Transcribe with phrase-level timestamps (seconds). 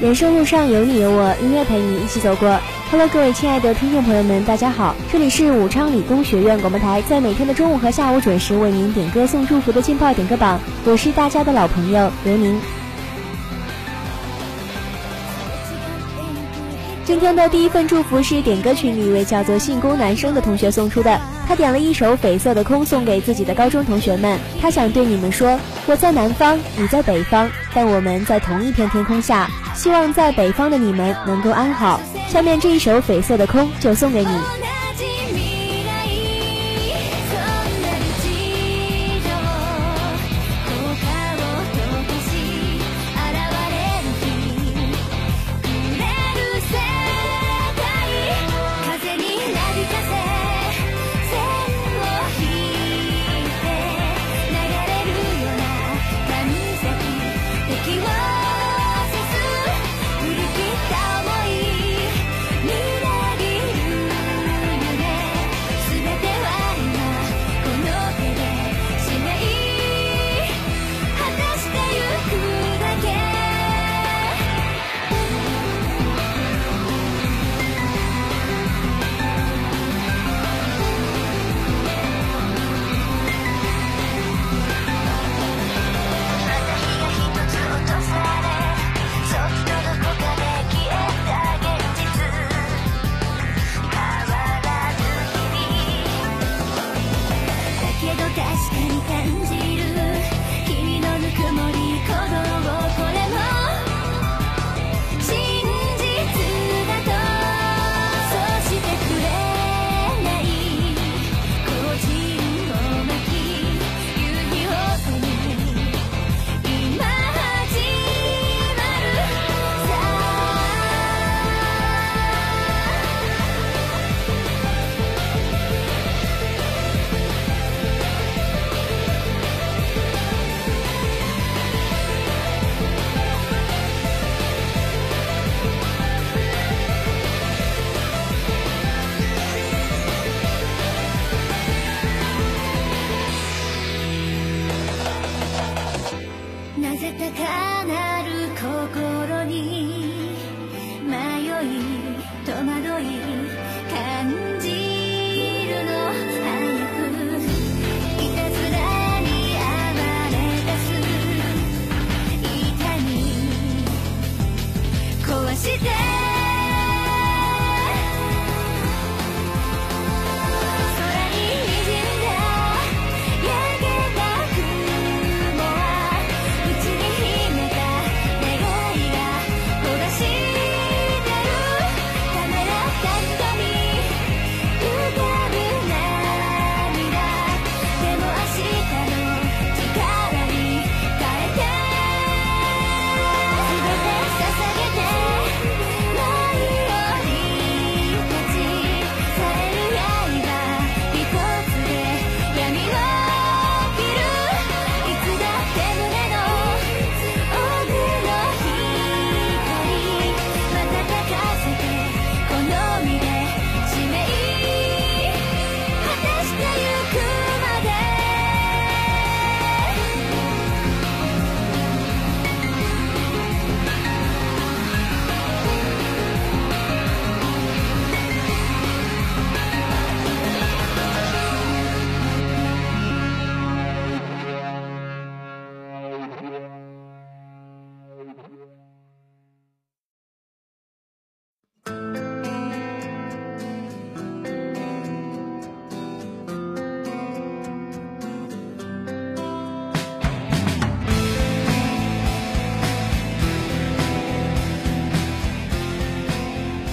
[0.00, 2.58] 人生路上有你有我，音乐陪你一起走过。
[2.90, 12.58] Hello，各位亲爱的听众朋友们，大家好，这里是武昌理工学院广播台，在每天的中午和下午准时为您点歌送祝福的劲爆点歌榜，我是大家的老朋友刘宁。
[17.04, 29.50] 今天的第一份祝福是点歌群里一位叫做信工男生的同学送出的，他点了一首《绯色的空》送给自己的高中同学们，他想对你们说：我在南方，你在北方，但我们在同一片天空下。
[29.74, 32.00] 希望在北方的你们能够安好。
[32.28, 34.59] 下面这一首《绯色的空》就送给你。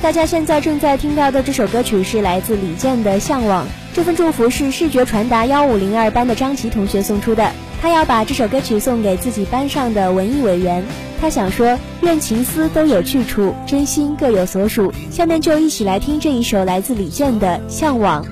[0.07, 3.65] 大家现在正在听到的这首歌曲是来自李健的《向往》。
[3.93, 7.51] 这份祝福是视觉传达幺五零二班的张琪同学送出的。
[7.81, 10.81] 他要把这首歌曲送给自己班上的文艺委员。
[11.19, 14.93] 他想说：愿情思都有去处，真心各有所属。
[15.11, 18.23] 下面就一起来听这一首来自李健的《向往》。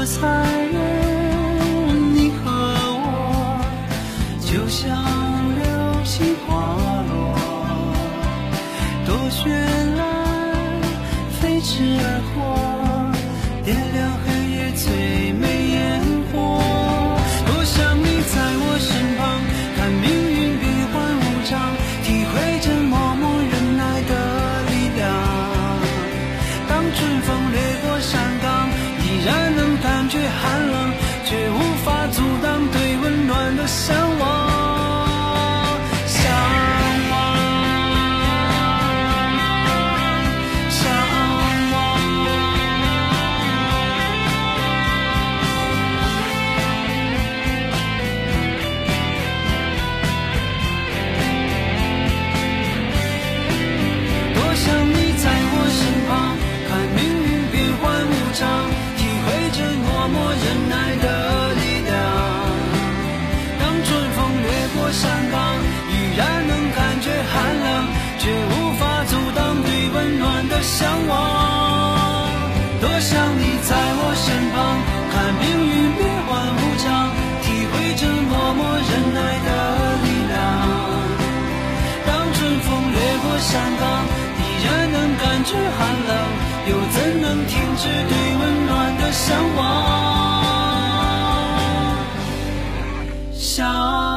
[0.00, 0.32] 多残
[0.72, 3.60] 忍你和我
[4.40, 4.96] 就像
[5.58, 7.36] 流星滑落
[9.04, 9.50] 多绚
[9.96, 10.00] 烂
[11.38, 12.79] 飞驰而过。
[87.82, 89.64] 是对温暖的向往，
[93.32, 94.09] 想。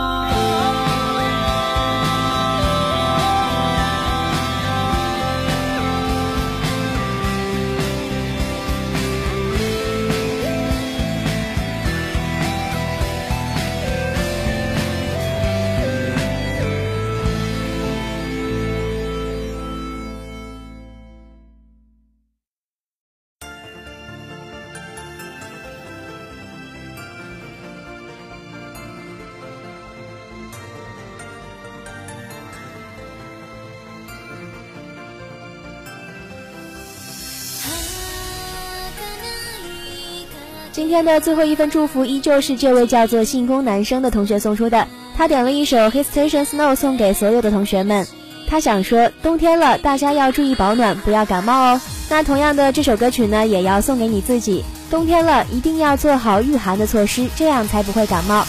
[40.73, 48.03] 今天的最后一份祝福依旧是这位叫做信工男生的同学送出的，他点了一首《His Station Snow》送给所有的同学们。
[48.47, 51.81] 他想说，冬天了，大家要注意保暖，不要感冒哦。
[52.09, 54.63] 那同样的，这首歌曲呢，也要送给你自己。
[54.89, 58.43] 冬天了，一定要做好御寒的措施，这样才不会感冒。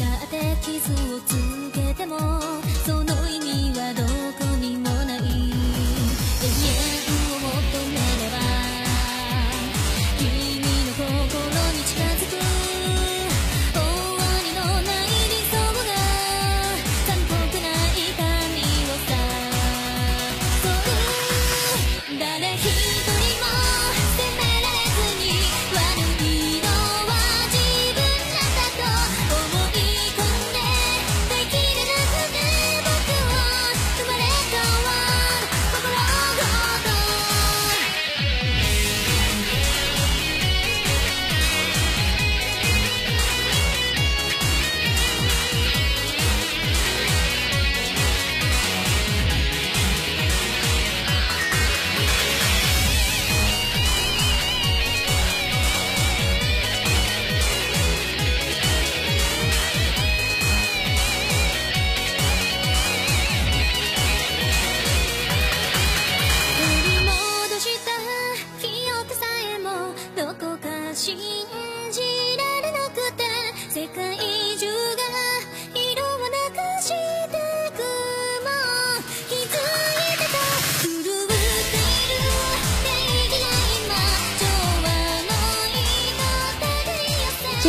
[0.00, 1.34] だって傷をつ
[1.72, 2.47] けても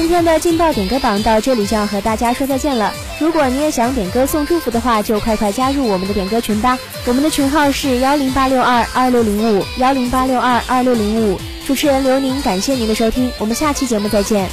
[0.09, 2.91] 今天的劲爆点歌榜到这里就要和大家说再见了。
[3.19, 6.79] 如果你也想点歌送祝福的话，就快快加入我们的点歌群吧。
[7.05, 11.39] 我们的群号是幺零八六二二六零五幺零八六二二六零五。
[11.67, 14.49] 主持人刘宁，感谢您的收听，我们下期节目再见。